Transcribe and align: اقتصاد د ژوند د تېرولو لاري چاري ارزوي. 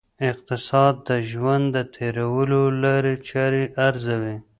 اقتصاد 0.31 0.95
د 1.09 1.11
ژوند 1.29 1.65
د 1.75 1.77
تېرولو 1.95 2.61
لاري 2.83 3.15
چاري 3.29 3.63
ارزوي. 3.87 4.35